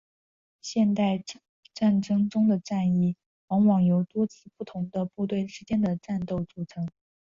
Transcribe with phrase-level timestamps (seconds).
[0.61, 1.23] 现代
[1.75, 3.15] 战争中的战役
[3.49, 6.89] 往往由多次不同的部队之间的战斗组成。